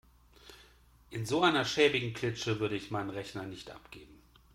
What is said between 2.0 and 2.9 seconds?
Klitsche würde ich